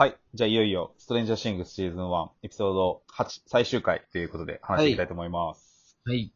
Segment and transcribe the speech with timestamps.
[0.00, 0.16] はい。
[0.32, 5.98] じゃあいよいよ、ストレンジャーシングスシーズン1、エピソード8、最終回ということで話していきたいと思います。
[6.06, 6.32] はい。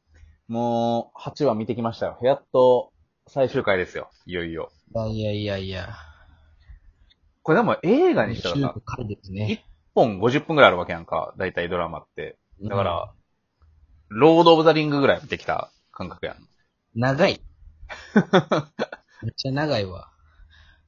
[0.49, 2.19] もう、8話見てきましたよ。
[2.21, 2.93] やっと、
[3.27, 4.11] 最終回ですよ。
[4.27, 4.71] いよいよ。
[5.09, 5.97] いやいやいや。
[7.43, 9.65] これでも映画にしたらさ、回ですね。
[9.95, 11.33] 1本50分くらいあるわけやんか。
[11.39, 12.37] だいたいドラマって。
[12.63, 13.15] だから、
[14.11, 16.37] ロード・オブ・ザ・リングぐらい見てきた感覚やん。
[16.37, 16.49] うん、
[17.01, 17.41] 長い。
[19.25, 20.13] めっちゃ長いわ。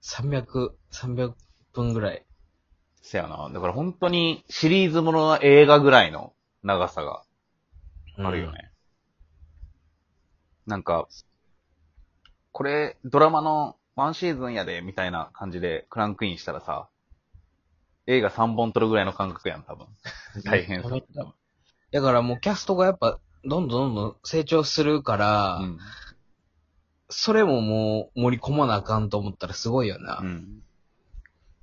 [0.02, 1.32] 300、300
[1.72, 2.25] 分ぐらい。
[3.06, 3.48] せやな。
[3.52, 6.32] だから本当にシリーズものの映画ぐらいの
[6.64, 7.22] 長さが
[8.18, 8.72] あるよね。
[10.66, 11.06] なんか、
[12.50, 16.88] これ、ドラマのワンシーズンやで、みたいな感じでクランクインしたらさ、
[18.08, 19.86] 映画3本撮るぐらいの感覚やん、多分。
[20.44, 20.90] 大変さ。
[21.92, 25.78] だからもうキャストがやっぱ、どんどんどんどん成長するから、うん。
[27.08, 30.18] それももう盛り込まなあかんと思ったらすごいよな。
[30.18, 30.62] うん。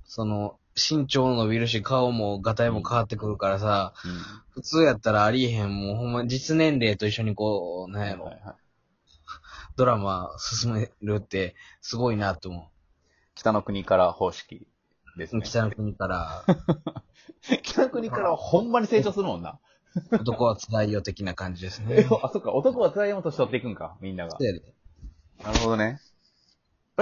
[0.04, 4.12] その、身長伸びるし、顔も、ガタイも変わってくるからさ、うん。
[4.50, 8.54] 普通やったらありえへん、もうほんま実年齢と一緒にこう、なんやろ、はいはい
[9.76, 12.70] ドラマ進めるって、すごいなと思
[13.34, 14.68] 北の国から方式
[15.16, 15.40] ですう。
[15.40, 15.46] ね。
[15.46, 16.44] 北の国から、
[17.62, 19.58] 北の国からはほんまに成長するもんな。
[20.20, 22.06] 男は辛いよ的な感じですえね。
[22.22, 24.38] あ、そっか、男は辛いも年取っていくんか、みんなが
[25.42, 25.98] なるほどね。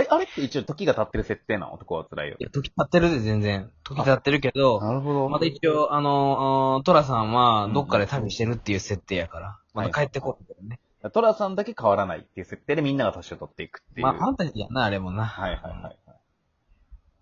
[0.00, 2.42] え、あれって一応時が経ってる設定なの男は辛いよい。
[2.42, 3.70] や、時経ってるで、全然。
[3.84, 10.80] 時経ってるけど、なるほどまだ一応、あの、トラさんは、どっかで旅してるっていう設定やから、まだ帰ってこないけどね。
[11.12, 14.06] トラさんだけ変わらないっていう設定でみんなが年を取っていくっていう。
[14.06, 15.26] まあ、ファンタジーやな、あれもな。
[15.26, 15.98] はいはいはいはい。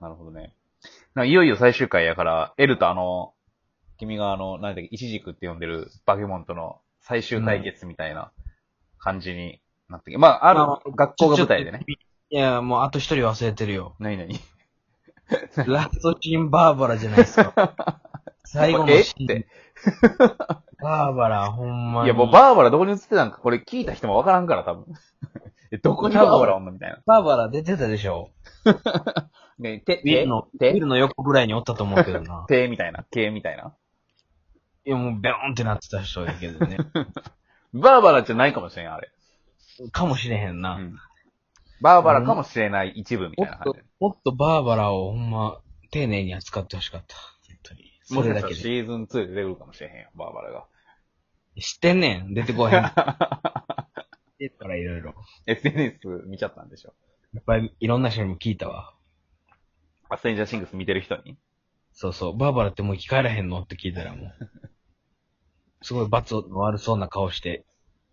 [0.00, 0.54] なるほどね。
[1.14, 3.32] なんかいよいよ最終回やから、エルとあの、
[3.98, 8.32] 君があの、なんだっけ、イチジクって呼んでるバケモンとの最終対決みたいな
[8.98, 11.84] 感じになってきまあ、ある学校が舞台でね。。
[12.30, 13.96] いや、もうあと一人忘れてるよ。
[13.98, 14.38] なになに
[15.66, 17.74] ラストシーンバーバラじゃないですか。
[18.44, 19.46] 最後のシーンて。。
[20.80, 22.06] バーバラ、ほんまに。
[22.06, 24.86] いや、もうバーバラどこに映ってたんか、これ聞いた人もわからんから、多分。
[25.72, 26.98] え、どこにバーバラおんのみたいな。
[27.04, 28.30] バーバラ出てたでしょ。
[29.58, 32.44] ね、手、ウィルの、ウ手ィルの横ぐらいにおったと思うけどな。
[32.48, 33.74] 手みたいな、毛みたいな。
[34.86, 36.78] いや、もう、ベロンってなってた人やけどね。
[37.74, 39.10] バーバラじゃないかもしれん、あれ。
[39.92, 40.76] かもしれへんな。
[40.76, 40.96] うん。
[41.80, 45.60] バーバラかもしれない一部みたいな感じ。、もっとバーバラをほんま、
[45.90, 47.16] 丁寧に扱ってほしかった。
[47.16, 47.92] 本当に。
[48.02, 48.54] それだけで。
[48.54, 50.66] シーズン2で出てくるかもしれへんよ、バーバラが。
[51.60, 52.34] 知ってんねん。
[52.34, 52.82] 出てこへん。
[54.38, 55.14] 出てからいろいろ。
[55.46, 56.94] SNS 見ちゃったんでしょ。
[57.34, 58.94] いっぱいいろんな人にも聞いたわ。
[60.08, 61.36] アストレンジャーシングス見てる人に？
[61.92, 62.36] そうそう。
[62.36, 63.60] バーバラってもう生き返らへんの？
[63.60, 64.32] って聞いたらもう。
[65.82, 67.64] すごい罰の悪そうな顔して、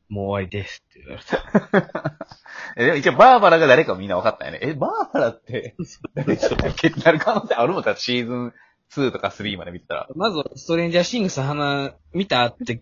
[0.09, 2.17] もう終わりですって言われた。
[2.77, 4.59] え、でも一応バーバラが誰かみんな分かったよね。
[4.61, 5.75] え、バーバラって
[6.15, 8.53] 誰だっけってなる可能性あるもんだってシーズン
[8.91, 10.07] 2とか3まで見てたら。
[10.15, 12.81] まず、ストレンジャーシングスの花、見たって、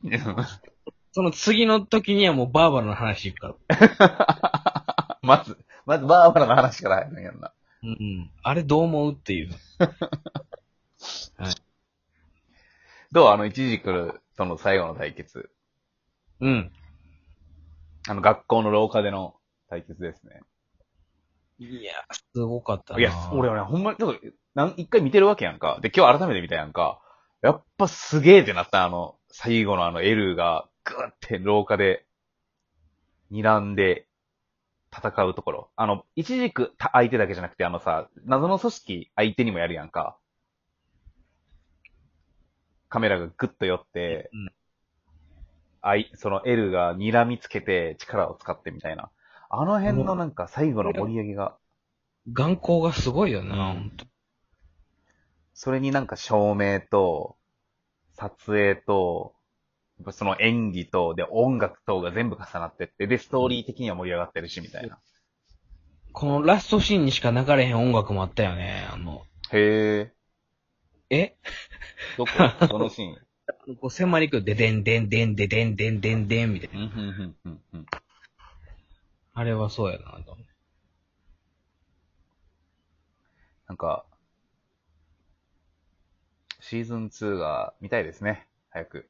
[1.11, 5.17] その次の時にはもうバーバラの話行くから。
[5.23, 7.53] まず、まずバーバラの話から入るんやんな。
[7.83, 8.31] うんうん。
[8.43, 9.49] あれどう思うっていう。
[13.11, 13.29] どう？
[13.29, 15.49] あの、一時来るとの最後の対決。
[16.41, 16.71] うん。
[18.07, 19.35] あの、学校の廊下での
[19.69, 20.41] 対決ですね。
[21.57, 21.93] いや、
[22.33, 22.99] すごかったな。
[22.99, 24.19] いや、俺はね、ほんまに、ちょっと、
[24.53, 25.79] なん一回見てるわけやんか。
[25.81, 27.01] で、今日改めて見たやんか。
[27.41, 32.05] やっぱすげえってなった、あの、最後のあの、エルが、ぐーって廊下で、
[33.31, 34.07] 睨んで、
[34.95, 35.71] 戦うところ。
[35.75, 40.17] あの、一軸相手だけじゃなくて、あのさ、謎の組織相手にもやるやんか。
[42.87, 44.51] カメラがグッと寄って、うん
[45.87, 49.11] あい、その L が睨みつけて力を使ってみたいな。
[49.51, 51.55] あの辺のなんか最後の盛り上げが、
[52.33, 54.05] 眼光がすごいよな、うんほんと
[55.53, 57.37] それになんか照明と、
[58.15, 59.35] 撮影と、
[60.11, 64.97] その演技と、で、音楽とが全部重なってって、で、ストーリー的には盛り上がってるし、みたいな。
[66.13, 68.87] このラストシーンにしか流れへん音楽もあったよね。
[68.91, 69.21] あの、
[69.51, 70.11] へ
[71.11, 71.15] え。
[71.15, 71.37] え？
[72.17, 72.31] どこ？
[72.67, 73.24] どのシーン
[73.73, 76.85] こう迫りくる、ででんでんでんででんでんでんでんみたいな。
[76.85, 77.85] うん、うん、うん、うん、うん。
[79.33, 80.37] あれはそうやなと。
[83.67, 84.05] なんか、
[86.59, 88.47] シーズン2が見たいですね。
[88.69, 89.09] 早く。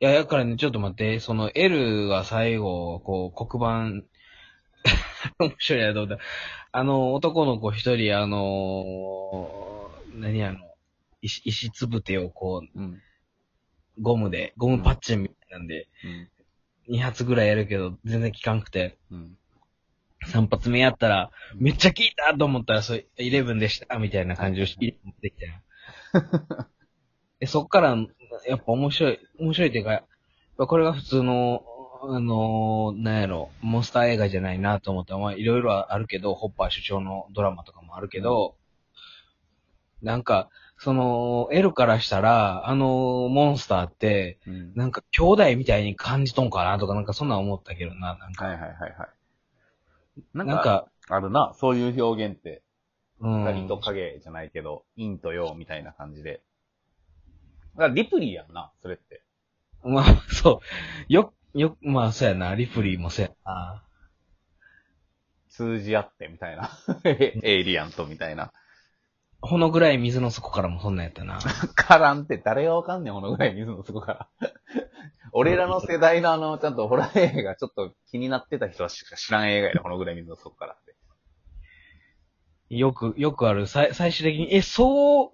[0.00, 4.06] いや、だからね、ちょっと待って、その L が最後、こう、黒板、
[5.38, 6.22] 面白いなと思った。
[6.72, 10.58] あの、男の子一人、あのー何あの、
[11.22, 13.02] 石、石つぶてをこう、うん。
[14.00, 15.88] ゴムで、ゴムパッチンみたいなんで、
[16.88, 16.96] うん。
[16.96, 19.36] 2発ぐらいやるけど、全然効かんくて、うん。
[20.28, 25.52] 3発目やったら、めっちゃ効いたと思ったら、それ、11でした、みたいな感じをし、できたよ。
[27.40, 27.96] で、そっから、
[28.46, 30.06] やっぱ面白い、面白いっていうか、やっ
[30.56, 31.64] ぱこれが普通の、
[32.04, 38.56] あのーなんやろ、モンスター映画じゃないなと思って、まあいろいろあるけど、ホッパー主張のドラマとかもあるけど、
[40.02, 44.74] なんか、その、L からしたら、あのモンスターって、うん。
[44.74, 48.44] なんか兄弟みたいに感じとんかなとか、なんかそんなん思ったけどな、なんか。
[48.44, 49.08] はいはいはいはい。
[50.34, 52.62] ななんんか、か、あるな、そういう表現って。
[53.20, 53.44] うん。
[53.44, 56.42] 光と影じゃないけど、陰と陽みたいな感じで。
[57.74, 59.22] だからリプリーやんな、それって。
[59.84, 60.60] まあ、そ
[61.08, 61.12] う。
[61.12, 62.54] よ、よ、まあ、そうやな。
[62.54, 63.82] リプリーもそうやな。
[65.48, 66.70] 通じ合ってみたいな。
[67.42, 68.52] エイリアンとみたいな。
[69.42, 71.40] ほのぐらい水の底からもそんなんやったな。
[71.74, 74.50] からんって誰がわかんねん、このぐらい水の底から。
[75.32, 80.94] 俺らの世代のあの、ちゃんとホラー映画ちょっと気になってた人はしか知らん映画やで、このぐらい水の底からって。
[82.70, 83.66] よく、よくある。
[83.66, 85.30] さい最終的に、え、そう、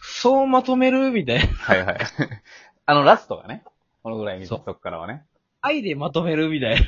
[0.00, 1.10] そうまとめる？
[1.10, 1.54] みたいな。
[1.54, 1.98] はいはい。
[2.86, 3.62] あのラストがね、
[4.02, 5.24] このぐらい水の底からはね。
[5.60, 6.48] 愛でまとめる？
[6.48, 6.86] みたいな。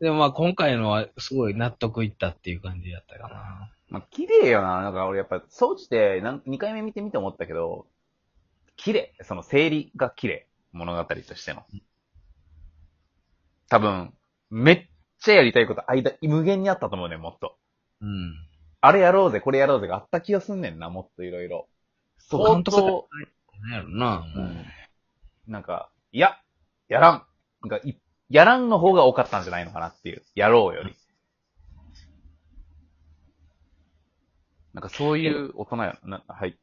[0.00, 3.70] でもまあ、今回のはすごい納得いったっていう感じやったかな。
[3.92, 4.80] まあ、綺麗よな。
[4.80, 7.86] なんか俺やっぱ、装置でなん2回目見てみて思ったけど、
[8.76, 9.14] 綺麗。
[9.20, 10.48] その整理が綺麗。
[10.72, 11.62] 物語としての。
[13.68, 14.14] 多分、
[14.48, 14.86] めっ
[15.20, 17.58] ちゃやりたいこと、間、無限にあったと思うねん、もっと。
[18.00, 18.34] うん。
[18.80, 21.68] あれやろうぜ、これやろうぜがあった気がすんねんな、もっといろいろ。
[22.16, 23.08] そう、相監督当
[23.60, 24.46] なんやろな、もう。
[24.46, 24.64] うん。
[25.46, 26.38] なんか、いや、
[26.88, 27.26] やらん。
[27.60, 27.98] なんかい、
[28.30, 30.22] やらんの方が多かったんじゃないのかなっていう。
[30.34, 30.96] やろうより。
[34.74, 36.56] なんかそういう大人やな、はい。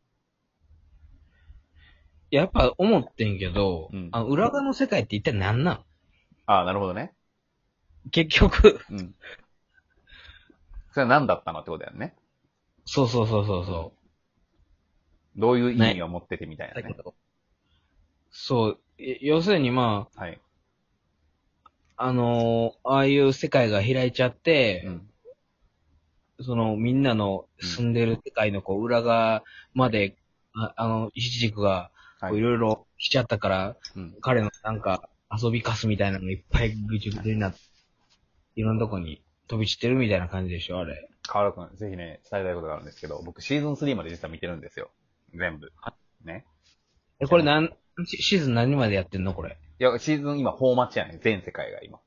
[2.31, 5.83] やっぱ思ってんけど、うんあの裏側の世界って一体何なん？
[6.45, 7.13] ああ、なるほどね。
[8.11, 9.13] 結局、うん。
[10.91, 12.15] それは何だったのってことだよね。
[12.85, 13.93] そうそうそうそうそ
[15.37, 16.93] どういう意味を持っててみたいなね。
[16.97, 17.13] ど、
[18.31, 20.39] そう、え要するにまはい。
[21.97, 25.09] あ、あのーああいう世界が開いちゃって、うん。
[26.41, 29.43] そのみんなの住んでる世界のこう裏側
[29.73, 30.15] まで、
[30.55, 31.91] ああの、一軸が
[32.21, 32.41] はいい。
[32.41, 34.15] ろいろ来ちゃったから、うん。
[34.19, 37.59] 彼のなんか遊びかすみたいなのがいっぱいぐちゅぐちゅになって、
[38.55, 41.09] いろんなとこに飛び散ってるみたいな感じでしょ、あれ。
[41.23, 44.89] 河原くん、ぜひね、伝えたいことがあるんですけど、僕シーズン3まで実は見てるんですよ。
[45.33, 45.71] 全部。
[46.25, 46.45] ね。
[47.21, 47.73] え、これなん、
[48.05, 49.57] シシーズン何までやってんのこれ？
[49.79, 51.19] いや、シーズン今、フォーマッチやねん。
[51.19, 51.99] 全世界が今。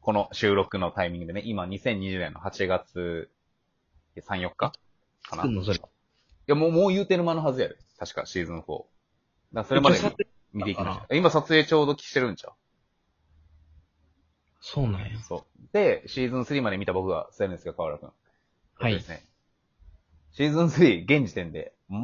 [0.00, 3.30] この収録のタイミングでね、今2020年の8月
[4.20, 4.72] 3、4日
[5.22, 5.44] かな。
[5.44, 5.80] んのそれ。
[6.46, 7.76] や、もう、もう言うてる間のはずやで。
[7.98, 8.60] 確か、シーズン4。
[8.60, 8.86] だか
[9.54, 10.04] らそれまでに
[10.52, 11.16] 見ていきましょう。
[11.16, 12.52] 今撮影ちょうどしてるんちゃう？
[14.60, 15.18] そうなんや。
[15.20, 15.44] そう。
[15.72, 18.12] で、シーズン3まで見た僕が伝えるんですが、河原くん。
[18.74, 19.24] はいえっとですね。
[20.32, 22.02] シーズン3、現時点で、全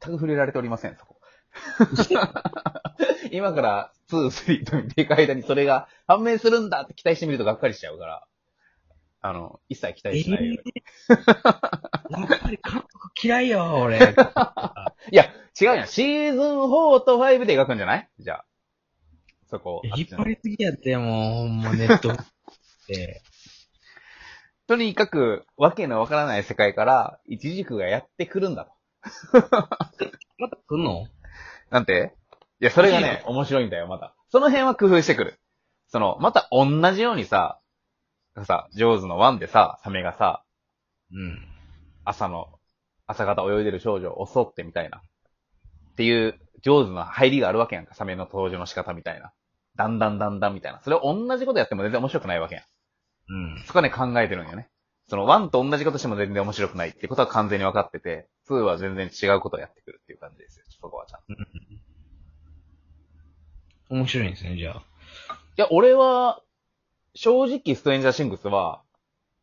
[0.00, 1.20] く触れられておりません、そこ。
[3.30, 8.26] 今から2、3と見ていく間にそれが判明するんだって期待してみるとがっかりしちゃうから、
[9.24, 10.72] あの、一切期待しないように。
[12.10, 13.98] やっぱり監督嫌いよ、俺。
[15.12, 15.86] いや、違うやん。
[15.86, 18.08] シーズン4と5で描くんじゃない？
[18.18, 18.44] じゃあ。
[19.46, 19.80] そこ。
[19.84, 22.16] 引っ張りすぎやって、もう、ほんまネットっ
[22.88, 23.22] て。
[24.66, 28.72] とにかく、わけのわからない世界から、一軸がやってくるんだと。
[30.38, 31.06] また来んの？
[31.70, 32.14] なんて？
[32.60, 34.14] いや、それがね、面白いんだよ、また。
[34.30, 35.38] その辺は工夫してくる。
[35.88, 37.60] その、また同じようにさ、
[38.44, 40.42] さ、ジョーズの one でさ、サメがさ、
[41.12, 41.38] うん。
[42.04, 42.48] 朝の、
[43.06, 44.98] 朝方泳いでる少女を襲ってみたいな。
[44.98, 49.32] っていう、ジョーズの入りがあるわけやんか、サメの登場の仕方みたいな。
[49.76, 50.80] だんだんだんだんみたいな。
[50.80, 52.64] それを同じことやっても全然面白くないわけやん。
[53.28, 53.64] うん。
[53.66, 54.68] そこはね、考えてるんよね。
[55.08, 60.64] その、 one と同じことしても全然面白くないってことは完全に分かってて、 two は全然違うことをやってくるっていう感じですよ。
[60.80, 61.32] そこはちゃんと。
[61.32, 61.36] い
[64.00, 64.82] 面白いんですね、じゃあ。
[65.56, 66.42] や、俺は、
[67.14, 68.82] 正直、 Stranger Things は、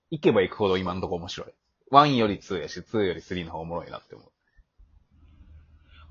[0.10, 1.48] 行けば行くほど今のところ面白い。
[1.92, 4.32] One より Two やし、 Two より Three の方がおもろいなって思う。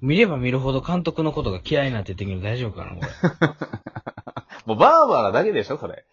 [0.01, 3.09] 見れば見るほど監督のことが嫌いになって的に大丈夫かな、これ。
[4.67, 6.05] もうバーバラだけでしょ、それ。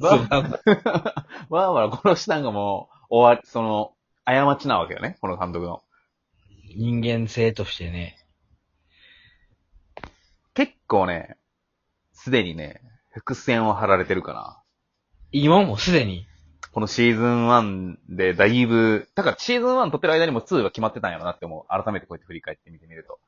[0.00, 0.28] バそうー
[1.50, 3.94] バーバラ殺したんがもう、終わり、その、
[4.24, 5.82] 過ちなわけよね、この監督の。
[6.76, 8.16] 人間性としてね。
[10.54, 11.36] 結構ね、
[12.12, 12.80] すでにね、
[13.10, 14.61] 伏線を張られてるかな。
[15.32, 16.26] 今もすでに。
[16.72, 21.64] このシーズン1でだいぶ、だからシーズン1撮ってる間にも2は決まってたんやろなって思う。
[21.68, 23.18] 改めてこうやって振り返ってみてみると。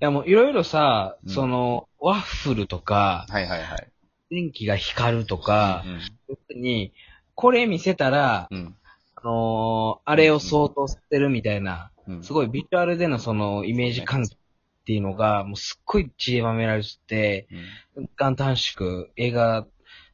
[0.00, 3.88] いやもういろいろさ、うんその、ワッフルとか、はいはいはい。
[4.30, 6.00] 電気が光るとかう、ん。
[6.26, 6.94] 特に、
[7.34, 8.74] これ見せたら、うん。
[9.16, 12.22] あのーあれを相当してるみたいな、うん。
[12.22, 14.38] すごいビジュアルでのそのイメージ関係っ
[14.86, 17.48] ていうのが、もうすっごい散りばめられてて、
[17.96, 18.04] うん。
[18.04, 19.66] 時間短縮、映画、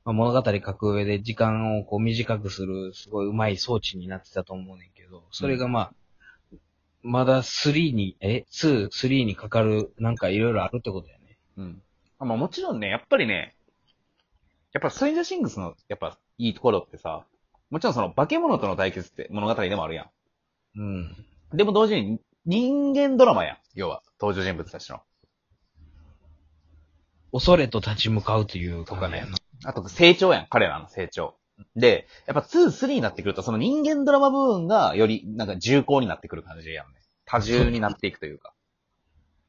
[0.07, 5.93] まあ、物語書く上で時間をこう短くする、すごい上手い装置になってたと思うねんけど、それがまあ、
[7.03, 11.39] まだ3に、え ?2、3にかかる、なんかいろいろあるってことだよね。
[11.57, 11.83] うん。
[12.21, 13.57] あまあもちろんね、やっぱりね、
[14.73, 17.27] やっぱストレンジャーシングスの、やっぱいいところってさ、
[17.71, 20.09] もちろんその化け物との対決って物語でもあるや
[20.77, 21.01] うん。
[21.01, 21.17] ん。
[21.53, 23.57] でも同時に人間ドラマやん。
[23.75, 25.01] 要は、登場人物たちの。
[27.33, 29.27] 恐れと立ち向かうというとかね。
[29.65, 30.47] あと成長やん。
[30.49, 31.37] 彼らの成長。
[31.75, 36.95] で、やっぱ2、3になってくると、その人間ドラマ部分がより、なんか重厚になってくる感じやんね。
[37.25, 38.53] 多重になっていくというか。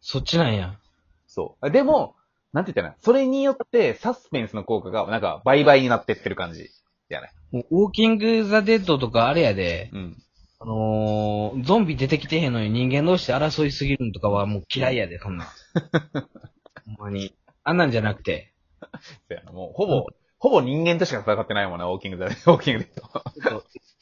[0.02, 0.80] そっちなんや。
[1.28, 1.72] そう。
[1.72, 2.16] でも、
[2.54, 6.70] なんて言ったらそれによってサスペンスの効果が、なんか倍々になってってる感じ。
[7.10, 7.32] やね。
[7.52, 10.18] もうウォーキング・ザ・デッドとかあれやで、うん。
[10.60, 15.48] あのー、ゾンビ出てきてへんのに人間同士で争いすぎるんとかはもう嫌いやで、そんなん。
[16.98, 17.36] ほんまに。
[17.64, 18.54] あんなんじゃなくて、
[19.02, 19.52] そうやな。
[19.52, 20.08] もう、ほぼ、
[20.40, 22.26] ほぼ人間としか戦ってないもんね、ウォーキングで。
[22.30, 22.92] ウォーキングで。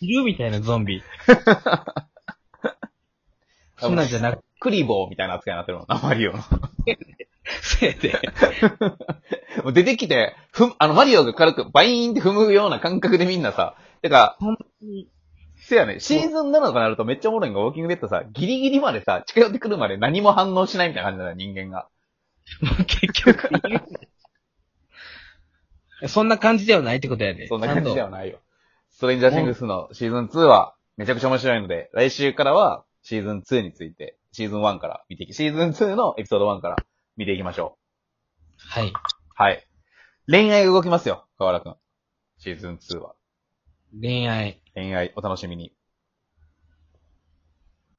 [0.02, 1.04] いるみたいなゾンビ。
[3.78, 6.44] そんなんじゃなくて、クリボーみたいな扱いになってるもんな、マリオの。
[7.62, 8.20] せやで。
[9.64, 15.10] もう出てきて、ふん、あの、マリオが軽くバイーンって踏むような感覚でみんなさ、てか、ほんに、
[15.58, 21.88] せやね、シーズン7とかなるとめっちゃおもろいんが、ウォーキングデッドさ、ギリギリまでさ、近寄ってくるまで何も反応しないみたいな感じだよ、人間が。
[22.62, 23.50] もう結局、
[26.08, 27.48] そんな感じではないってことやで。
[27.48, 28.40] そんな感じではなないよ。
[28.90, 36.76] ストレンジャーシングスのシーズン2はめちゃくちゃ面白いので、来週からはシーズン2について、シーズン1から見ていき、シーズン2のエピソード1から
[37.18, 37.78] 見ていきましょ
[38.58, 38.88] はい。
[38.88, 38.94] う。
[39.36, 39.68] はい。
[40.28, 41.76] 恋愛が動きますよ、河原くん。
[42.38, 43.16] シーズン2は。
[44.00, 44.62] 恋愛。
[44.74, 45.75] 恋愛お楽しみに。